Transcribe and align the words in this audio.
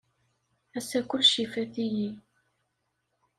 Ass-a 0.77 0.99
kullec 1.09 1.33
ifat-iyi. 1.43 2.09